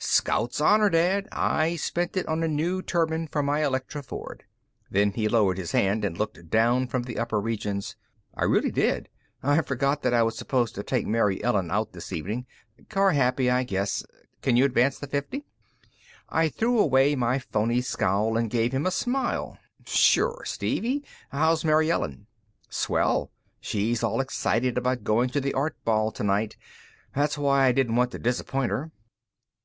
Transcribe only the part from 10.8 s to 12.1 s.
take Mary Ellen out